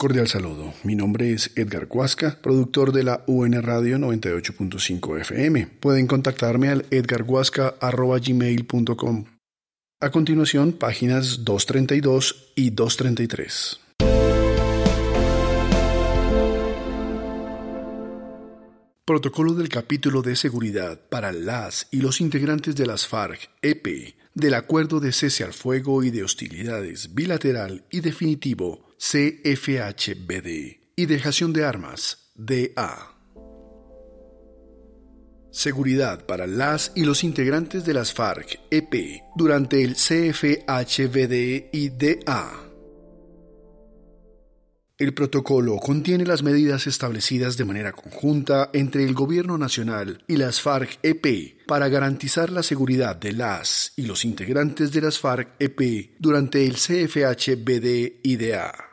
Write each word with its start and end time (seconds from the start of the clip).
Cordial 0.00 0.28
saludo. 0.28 0.74
Mi 0.84 0.94
nombre 0.94 1.32
es 1.32 1.50
Edgar 1.56 1.88
Huasca, 1.90 2.38
productor 2.40 2.92
de 2.92 3.02
la 3.02 3.24
UN 3.26 3.60
Radio 3.60 3.98
98.5 3.98 5.22
FM. 5.22 5.66
Pueden 5.80 6.06
contactarme 6.06 6.68
al 6.68 6.86
edgarhuasca.gmail.com. 6.92 9.24
A 10.00 10.10
continuación, 10.12 10.74
páginas 10.74 11.44
232 11.44 12.52
y 12.54 12.70
233. 12.70 13.80
Protocolo 19.04 19.54
del 19.54 19.68
capítulo 19.68 20.22
de 20.22 20.36
seguridad 20.36 21.00
para 21.08 21.32
las 21.32 21.88
y 21.90 22.02
los 22.02 22.20
integrantes 22.20 22.76
de 22.76 22.86
las 22.86 23.04
FARC-EP 23.04 24.14
del 24.32 24.54
acuerdo 24.54 25.00
de 25.00 25.10
cese 25.10 25.42
al 25.42 25.54
fuego 25.54 26.04
y 26.04 26.10
de 26.10 26.22
hostilidades 26.22 27.16
bilateral 27.16 27.82
y 27.90 27.98
definitivo 27.98 28.87
CFHBD 28.98 30.80
y 30.96 31.06
dejación 31.06 31.52
de 31.52 31.64
armas 31.64 32.32
DA. 32.34 33.14
Seguridad 35.52 36.26
para 36.26 36.48
las 36.48 36.90
y 36.96 37.04
los 37.04 37.22
integrantes 37.22 37.84
de 37.84 37.94
las 37.94 38.12
FARC-EP 38.12 39.22
durante 39.36 39.84
el 39.84 39.94
CFHBD 39.94 41.68
y 41.72 41.90
DA. 41.90 42.64
El 44.98 45.14
protocolo 45.14 45.76
contiene 45.76 46.26
las 46.26 46.42
medidas 46.42 46.88
establecidas 46.88 47.56
de 47.56 47.64
manera 47.64 47.92
conjunta 47.92 48.70
entre 48.72 49.04
el 49.04 49.14
Gobierno 49.14 49.56
Nacional 49.56 50.24
y 50.26 50.38
las 50.38 50.60
FARC-EP 50.60 51.68
para 51.68 51.88
garantizar 51.88 52.50
la 52.50 52.64
seguridad 52.64 53.14
de 53.14 53.32
las 53.32 53.92
y 53.94 54.06
los 54.06 54.24
integrantes 54.24 54.90
de 54.90 55.02
las 55.02 55.20
FARC-EP 55.20 56.16
durante 56.18 56.66
el 56.66 56.74
CFH-BD-IDA. 56.74 58.87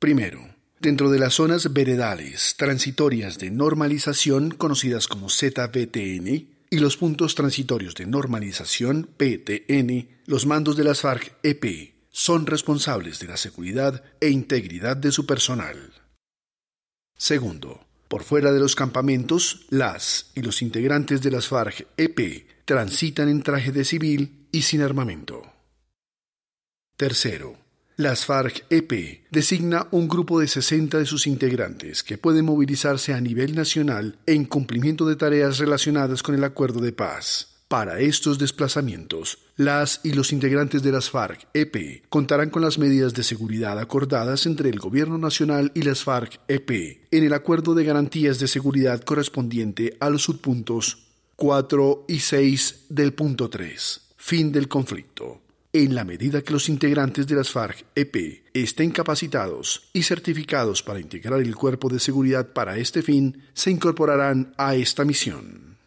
Primero, 0.00 0.40
dentro 0.80 1.10
de 1.10 1.18
las 1.18 1.34
zonas 1.34 1.74
veredales 1.74 2.56
transitorias 2.56 3.38
de 3.38 3.50
normalización 3.50 4.50
conocidas 4.50 5.06
como 5.06 5.28
ZBTN 5.28 6.26
y 6.70 6.78
los 6.78 6.96
puntos 6.96 7.34
transitorios 7.34 7.94
de 7.96 8.06
normalización 8.06 9.10
PTN, 9.18 10.08
los 10.24 10.46
mandos 10.46 10.78
de 10.78 10.84
las 10.84 11.02
FARC-EP 11.02 11.92
son 12.08 12.46
responsables 12.46 13.18
de 13.18 13.26
la 13.26 13.36
seguridad 13.36 14.02
e 14.22 14.30
integridad 14.30 14.96
de 14.96 15.12
su 15.12 15.26
personal. 15.26 15.92
Segundo, 17.18 17.86
por 18.08 18.22
fuera 18.22 18.52
de 18.52 18.60
los 18.60 18.76
campamentos, 18.76 19.66
las 19.68 20.30
y 20.34 20.40
los 20.40 20.62
integrantes 20.62 21.20
de 21.20 21.30
las 21.30 21.46
FARC-EP 21.46 22.46
transitan 22.64 23.28
en 23.28 23.42
traje 23.42 23.70
de 23.70 23.84
civil 23.84 24.46
y 24.50 24.62
sin 24.62 24.80
armamento. 24.80 25.42
Tercero, 26.96 27.58
las 28.00 28.24
FARC-EP 28.24 29.24
designa 29.30 29.86
un 29.90 30.08
grupo 30.08 30.40
de 30.40 30.48
60 30.48 30.98
de 30.98 31.04
sus 31.04 31.26
integrantes 31.26 32.02
que 32.02 32.16
pueden 32.16 32.46
movilizarse 32.46 33.12
a 33.12 33.20
nivel 33.20 33.54
nacional 33.54 34.16
en 34.26 34.46
cumplimiento 34.46 35.06
de 35.06 35.16
tareas 35.16 35.58
relacionadas 35.58 36.22
con 36.22 36.34
el 36.34 36.42
acuerdo 36.44 36.80
de 36.80 36.92
paz. 36.92 37.48
Para 37.68 38.00
estos 38.00 38.38
desplazamientos, 38.38 39.38
las 39.56 40.00
y 40.02 40.14
los 40.14 40.32
integrantes 40.32 40.82
de 40.82 40.92
las 40.92 41.10
FARC-EP 41.10 42.08
contarán 42.08 42.48
con 42.48 42.62
las 42.62 42.78
medidas 42.78 43.12
de 43.12 43.22
seguridad 43.22 43.78
acordadas 43.78 44.46
entre 44.46 44.70
el 44.70 44.80
Gobierno 44.80 45.18
Nacional 45.18 45.70
y 45.74 45.82
las 45.82 46.02
FARC-EP 46.02 47.06
en 47.10 47.24
el 47.24 47.34
acuerdo 47.34 47.74
de 47.74 47.84
garantías 47.84 48.38
de 48.38 48.48
seguridad 48.48 49.02
correspondiente 49.02 49.96
a 50.00 50.08
los 50.08 50.22
subpuntos 50.22 51.06
4 51.36 52.06
y 52.08 52.20
6 52.20 52.86
del 52.88 53.12
punto 53.12 53.50
3. 53.50 54.00
Fin 54.16 54.52
del 54.52 54.68
conflicto. 54.68 55.42
En 55.72 55.94
la 55.94 56.02
medida 56.02 56.42
que 56.42 56.52
los 56.52 56.68
integrantes 56.68 57.28
de 57.28 57.36
las 57.36 57.52
FARC-EP 57.52 58.42
estén 58.52 58.90
capacitados 58.90 59.88
y 59.92 60.02
certificados 60.02 60.82
para 60.82 60.98
integrar 60.98 61.40
el 61.40 61.54
cuerpo 61.54 61.88
de 61.88 62.00
seguridad 62.00 62.52
para 62.52 62.76
este 62.76 63.02
fin, 63.02 63.44
se 63.52 63.70
incorporarán 63.70 64.52
a 64.58 64.74
esta 64.74 65.04
misión. 65.04 65.78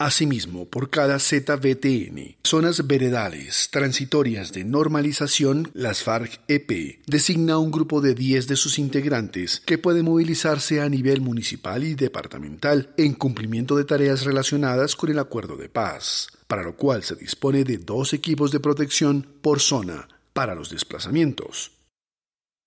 Asimismo, 0.00 0.68
por 0.68 0.90
cada 0.90 1.20
ZBTN, 1.20 2.38
zonas 2.42 2.88
veredales 2.88 3.68
transitorias 3.70 4.52
de 4.52 4.64
normalización, 4.64 5.70
las 5.72 6.02
FARC-EP 6.02 7.04
designa 7.06 7.58
un 7.58 7.70
grupo 7.70 8.00
de 8.00 8.16
10 8.16 8.48
de 8.48 8.56
sus 8.56 8.80
integrantes 8.80 9.62
que 9.64 9.78
puede 9.78 10.02
movilizarse 10.02 10.80
a 10.80 10.88
nivel 10.88 11.20
municipal 11.20 11.84
y 11.84 11.94
departamental 11.94 12.92
en 12.96 13.14
cumplimiento 13.14 13.76
de 13.76 13.84
tareas 13.84 14.24
relacionadas 14.24 14.96
con 14.96 15.10
el 15.10 15.20
acuerdo 15.20 15.56
de 15.56 15.68
paz, 15.68 16.26
para 16.54 16.62
lo 16.62 16.76
cual 16.76 17.02
se 17.02 17.16
dispone 17.16 17.64
de 17.64 17.78
dos 17.78 18.12
equipos 18.12 18.52
de 18.52 18.60
protección 18.60 19.26
por 19.42 19.58
zona 19.58 20.06
para 20.32 20.54
los 20.54 20.70
desplazamientos. 20.70 21.72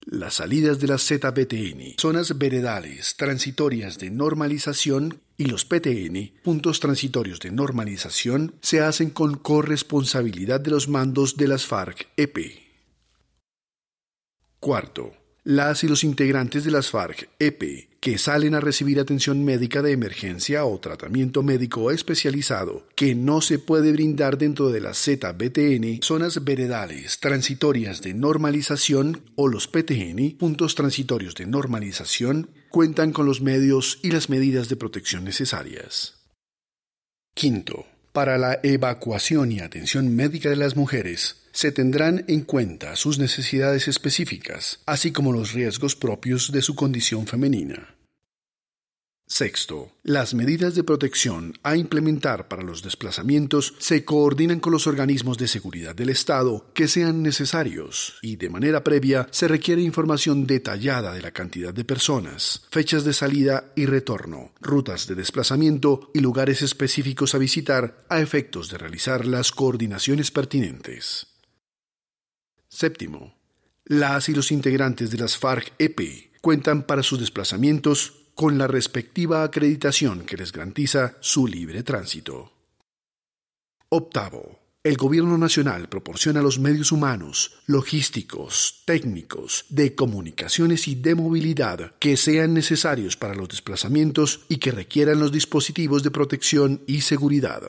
Las 0.01 0.33
salidas 0.33 0.81
de 0.81 0.87
las 0.87 1.07
ZBTN, 1.07 1.95
zonas 1.97 2.37
veredales 2.37 3.15
transitorias 3.15 3.97
de 3.97 4.09
normalización 4.09 5.21
y 5.37 5.45
los 5.45 5.63
PTN, 5.63 6.33
puntos 6.43 6.81
transitorios 6.81 7.39
de 7.39 7.51
normalización, 7.51 8.55
se 8.59 8.81
hacen 8.81 9.09
con 9.09 9.35
corresponsabilidad 9.37 10.59
de 10.59 10.71
los 10.71 10.89
mandos 10.89 11.37
de 11.37 11.47
las 11.47 11.65
FARC-EP. 11.65 12.59
Cuarto, 14.59 15.13
las 15.45 15.85
y 15.85 15.87
los 15.87 16.03
integrantes 16.03 16.65
de 16.65 16.71
las 16.71 16.91
FARC-EP 16.91 17.86
que 17.99 18.17
salen 18.17 18.55
a 18.55 18.59
recibir 18.59 18.99
atención 18.99 19.43
médica 19.43 19.81
de 19.81 19.91
emergencia 19.91 20.65
o 20.65 20.79
tratamiento 20.79 21.43
médico 21.43 21.91
especializado 21.91 22.85
que 22.95 23.15
no 23.15 23.41
se 23.41 23.59
puede 23.59 23.91
brindar 23.91 24.37
dentro 24.37 24.69
de 24.69 24.81
las 24.81 24.97
ZBTN, 24.97 26.01
zonas 26.01 26.43
veredales 26.43 27.19
transitorias 27.19 28.01
de 28.01 28.13
normalización 28.13 29.21
o 29.35 29.47
los 29.47 29.67
PTN, 29.67 30.37
puntos 30.37 30.75
transitorios 30.75 31.35
de 31.35 31.45
normalización, 31.45 32.49
cuentan 32.69 33.11
con 33.11 33.25
los 33.25 33.41
medios 33.41 33.99
y 34.03 34.11
las 34.11 34.29
medidas 34.29 34.69
de 34.69 34.75
protección 34.75 35.23
necesarias. 35.23 36.15
Quinto, 37.33 37.85
para 38.13 38.37
la 38.37 38.59
evacuación 38.63 39.51
y 39.51 39.59
atención 39.59 40.15
médica 40.15 40.49
de 40.49 40.55
las 40.55 40.75
mujeres, 40.75 41.46
se 41.57 41.71
tendrán 41.71 42.23
en 42.27 42.41
cuenta 42.41 42.95
sus 42.95 43.17
necesidades 43.17 43.87
específicas, 43.87 44.79
así 44.85 45.11
como 45.11 45.31
los 45.31 45.53
riesgos 45.53 45.95
propios 45.95 46.51
de 46.51 46.61
su 46.61 46.75
condición 46.75 47.25
femenina. 47.25 47.95
Sexto, 49.25 49.89
las 50.03 50.35
medidas 50.35 50.75
de 50.75 50.83
protección 50.83 51.57
a 51.63 51.75
implementar 51.75 52.47
para 52.47 52.61
los 52.61 52.83
desplazamientos 52.83 53.73
se 53.79 54.05
coordinan 54.05 54.59
con 54.59 54.71
los 54.71 54.85
organismos 54.85 55.39
de 55.39 55.47
seguridad 55.47 55.95
del 55.95 56.09
Estado 56.09 56.69
que 56.75 56.87
sean 56.87 57.23
necesarios 57.23 58.19
y 58.21 58.35
de 58.35 58.51
manera 58.51 58.83
previa 58.83 59.27
se 59.31 59.47
requiere 59.47 59.81
información 59.81 60.45
detallada 60.45 61.11
de 61.11 61.23
la 61.23 61.31
cantidad 61.31 61.73
de 61.73 61.85
personas, 61.85 62.67
fechas 62.69 63.03
de 63.03 63.13
salida 63.13 63.71
y 63.75 63.87
retorno, 63.87 64.51
rutas 64.61 65.07
de 65.07 65.15
desplazamiento 65.15 66.11
y 66.13 66.19
lugares 66.19 66.61
específicos 66.61 67.33
a 67.33 67.39
visitar 67.39 68.05
a 68.09 68.21
efectos 68.21 68.69
de 68.69 68.77
realizar 68.77 69.25
las 69.25 69.51
coordinaciones 69.51 70.29
pertinentes. 70.29 71.33
Séptimo, 72.77 73.33
las 73.85 74.29
y 74.29 74.35
los 74.35 74.51
integrantes 74.51 75.09
de 75.09 75.17
las 75.17 75.35
FARC-EP 75.35 76.29
cuentan 76.41 76.83
para 76.83 77.01
sus 77.01 77.19
desplazamientos 77.19 78.27
con 78.35 78.59
la 78.59 78.67
respectiva 78.67 79.41
acreditación 79.41 80.27
que 80.27 80.37
les 80.37 80.51
garantiza 80.51 81.17
su 81.19 81.47
libre 81.47 81.81
tránsito. 81.81 82.51
Octavo. 83.89 84.59
El 84.83 84.95
Gobierno 84.95 85.39
Nacional 85.39 85.89
proporciona 85.89 86.43
los 86.43 86.59
medios 86.59 86.91
humanos, 86.91 87.63
logísticos, 87.65 88.83
técnicos, 88.85 89.65
de 89.69 89.95
comunicaciones 89.95 90.87
y 90.87 90.93
de 90.93 91.15
movilidad 91.15 91.95
que 91.97 92.15
sean 92.15 92.53
necesarios 92.53 93.17
para 93.17 93.33
los 93.33 93.49
desplazamientos 93.49 94.45
y 94.49 94.57
que 94.57 94.71
requieran 94.71 95.19
los 95.19 95.31
dispositivos 95.31 96.03
de 96.03 96.11
protección 96.11 96.83
y 96.85 97.01
seguridad. 97.01 97.63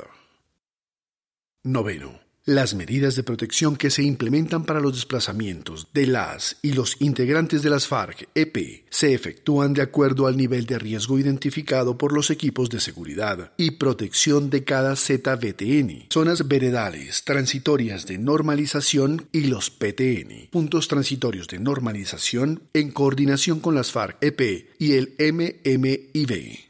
Noveno. 1.64 2.27
Las 2.48 2.74
medidas 2.74 3.14
de 3.14 3.24
protección 3.24 3.76
que 3.76 3.90
se 3.90 4.02
implementan 4.02 4.64
para 4.64 4.80
los 4.80 4.94
desplazamientos 4.94 5.88
de 5.92 6.06
las 6.06 6.56
y 6.62 6.72
los 6.72 6.96
integrantes 6.98 7.60
de 7.60 7.68
las 7.68 7.86
FARC-EP 7.86 8.86
se 8.88 9.12
efectúan 9.12 9.74
de 9.74 9.82
acuerdo 9.82 10.26
al 10.26 10.38
nivel 10.38 10.64
de 10.64 10.78
riesgo 10.78 11.18
identificado 11.18 11.98
por 11.98 12.14
los 12.14 12.30
equipos 12.30 12.70
de 12.70 12.80
seguridad 12.80 13.52
y 13.58 13.72
protección 13.72 14.48
de 14.48 14.64
cada 14.64 14.96
ZBTN, 14.96 16.06
zonas 16.08 16.48
veredales 16.48 17.22
transitorias 17.22 18.06
de 18.06 18.16
normalización 18.16 19.28
y 19.30 19.42
los 19.48 19.68
PTN, 19.68 20.48
puntos 20.50 20.88
transitorios 20.88 21.48
de 21.48 21.58
normalización 21.58 22.62
en 22.72 22.92
coordinación 22.92 23.60
con 23.60 23.74
las 23.74 23.92
FARC-EP 23.92 24.70
y 24.78 24.92
el 24.92 25.14
MMIB. 25.18 26.60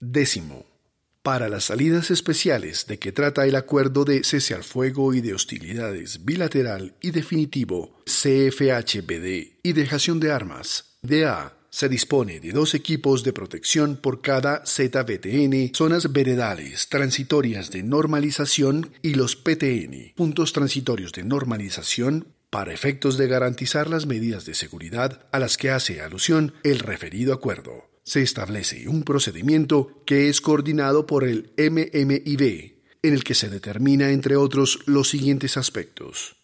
Décimo 0.00 0.77
para 1.22 1.48
las 1.48 1.64
salidas 1.64 2.10
especiales 2.10 2.86
de 2.86 2.98
que 2.98 3.12
trata 3.12 3.46
el 3.46 3.56
acuerdo 3.56 4.04
de 4.04 4.24
cese 4.24 4.54
al 4.54 4.64
fuego 4.64 5.14
y 5.14 5.20
de 5.20 5.34
hostilidades 5.34 6.24
bilateral 6.24 6.94
y 7.00 7.10
definitivo 7.10 8.00
CFHBD 8.04 9.58
y 9.62 9.72
dejación 9.72 10.20
de 10.20 10.32
armas 10.32 10.96
DA 11.02 11.58
se 11.70 11.88
dispone 11.88 12.40
de 12.40 12.52
dos 12.52 12.74
equipos 12.74 13.22
de 13.24 13.32
protección 13.32 13.96
por 13.96 14.20
cada 14.22 14.64
ZBTN, 14.66 15.74
zonas 15.74 16.12
veredales 16.12 16.88
transitorias 16.88 17.70
de 17.70 17.82
normalización 17.82 18.92
y 19.02 19.14
los 19.14 19.36
PTN, 19.36 20.14
puntos 20.16 20.52
transitorios 20.52 21.12
de 21.12 21.24
normalización, 21.24 22.28
para 22.50 22.72
efectos 22.72 23.18
de 23.18 23.28
garantizar 23.28 23.90
las 23.90 24.06
medidas 24.06 24.46
de 24.46 24.54
seguridad 24.54 25.26
a 25.32 25.38
las 25.38 25.58
que 25.58 25.70
hace 25.70 26.00
alusión 26.00 26.54
el 26.64 26.78
referido 26.78 27.34
acuerdo. 27.34 27.90
Se 28.08 28.22
establece 28.22 28.88
un 28.88 29.02
procedimiento 29.02 30.02
que 30.06 30.30
es 30.30 30.40
coordinado 30.40 31.04
por 31.04 31.24
el 31.24 31.52
MMIB, 31.58 32.78
en 33.02 33.12
el 33.12 33.22
que 33.22 33.34
se 33.34 33.50
determina, 33.50 34.12
entre 34.12 34.34
otros, 34.34 34.78
los 34.86 35.10
siguientes 35.10 35.58
aspectos. 35.58 36.36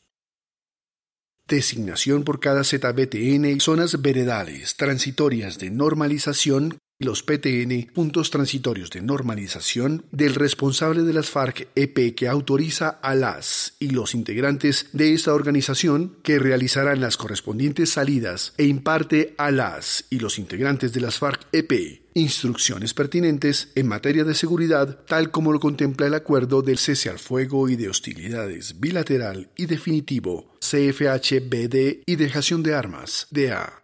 Designación 1.49 2.23
por 2.25 2.39
cada 2.39 2.65
ZBTN 2.65 3.47
y 3.47 3.61
zonas 3.61 4.03
veredales 4.03 4.77
transitorias 4.77 5.59
de 5.59 5.71
normalización 5.71 6.77
los 6.99 7.23
PTN, 7.23 7.93
puntos 7.93 8.31
transitorios 8.31 8.91
de 8.91 9.02
normalización, 9.02 10.05
del 10.12 10.35
responsable 10.35 11.02
de 11.02 11.12
las 11.12 11.29
FARC-EP 11.29 12.14
que 12.14 12.29
autoriza 12.29 12.88
a 12.88 13.14
las 13.14 13.75
y 13.81 13.91
los 13.91 14.14
integrantes 14.14 14.88
de 14.93 15.12
esta 15.12 15.35
organización 15.35 16.17
que 16.23 16.38
realizarán 16.38 17.00
las 17.00 17.17
correspondientes 17.17 17.91
salidas 17.91 18.55
e 18.58 18.64
imparte 18.64 19.35
a 19.38 19.50
las 19.50 20.05
y 20.11 20.20
los 20.20 20.38
integrantes 20.38 20.93
de 20.93 21.00
las 21.00 21.19
FARC-EP 21.19 22.05
instrucciones 22.14 22.94
pertinentes 22.94 23.73
en 23.75 23.88
materia 23.88 24.23
de 24.23 24.35
seguridad, 24.35 25.00
tal 25.06 25.32
como 25.32 25.52
lo 25.52 25.58
contempla 25.58 26.06
el 26.06 26.14
acuerdo 26.14 26.62
del 26.62 26.79
cese 26.79 27.11
al 27.11 27.19
fuego 27.19 27.69
y 27.69 27.75
de 27.75 27.88
hostilidades 27.88 28.79
bilateral 28.79 29.50
y 29.56 29.67
definitivo 29.67 30.55
CFHBD 30.61 32.05
y 32.06 32.17
dejación 32.17 32.62
de 32.62 32.75
armas, 32.75 33.26
DA. 33.32 33.84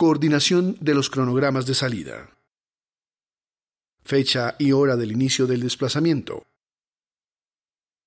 Coordinación 0.00 0.76
de 0.80 0.94
los 0.94 1.10
cronogramas 1.10 1.66
de 1.66 1.74
salida. 1.74 2.30
Fecha 4.04 4.54
y 4.56 4.70
hora 4.70 4.94
del 4.94 5.10
inicio 5.10 5.48
del 5.48 5.60
desplazamiento. 5.60 6.46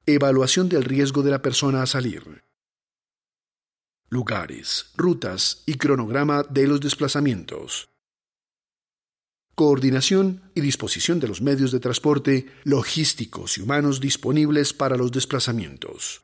Evaluación 0.05 0.69
del 0.69 0.85
riesgo 0.85 1.21
de 1.21 1.31
la 1.31 1.41
persona 1.41 1.83
a 1.83 1.85
salir. 1.85 2.45
Lugares, 4.07 4.93
rutas 4.95 5.63
y 5.65 5.73
cronograma 5.73 6.43
de 6.43 6.65
los 6.65 6.79
desplazamientos. 6.79 7.89
Coordinación 9.53 10.49
y 10.55 10.61
disposición 10.61 11.19
de 11.19 11.27
los 11.27 11.41
medios 11.41 11.73
de 11.73 11.81
transporte 11.81 12.47
logísticos 12.63 13.57
y 13.57 13.63
humanos 13.63 13.99
disponibles 13.99 14.71
para 14.71 14.95
los 14.95 15.11
desplazamientos. 15.11 16.21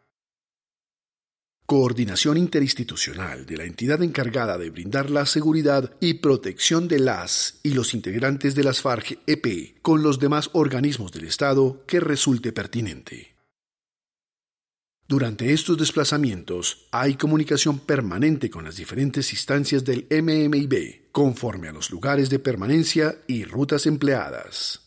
Coordinación 1.69 2.38
interinstitucional 2.38 3.46
de 3.46 3.58
la 3.58 3.66
entidad 3.66 4.02
encargada 4.02 4.58
de 4.58 4.69
brindar 4.69 5.10
la 5.10 5.25
seguridad 5.25 5.98
y 6.00 6.14
protección 6.14 6.88
de 6.88 6.98
las 6.98 7.60
y 7.62 7.72
los 7.72 7.94
integrantes 7.94 8.56
de 8.56 8.64
las 8.64 8.81
FARC-EP 8.81 9.81
con 9.81 10.02
los 10.02 10.18
demás 10.18 10.50
organismos 10.54 11.12
del 11.12 11.25
Estado 11.25 11.84
que 11.86 12.00
resulte 12.00 12.54
pertinente. 12.54 13.36
Durante 15.10 15.52
estos 15.52 15.78
desplazamientos 15.78 16.88
hay 16.92 17.16
comunicación 17.16 17.80
permanente 17.80 18.50
con 18.50 18.64
las 18.64 18.78
diferentes 18.78 19.34
instancias 19.34 19.84
del 19.84 20.08
MMIB, 20.10 21.12
conforme 21.12 21.68
a 21.68 21.74
los 21.74 21.92
lugares 21.92 22.30
de 22.30 22.40
permanencia 22.40 23.18
y 23.28 23.44
rutas 23.44 23.88
empleadas. 23.88 24.87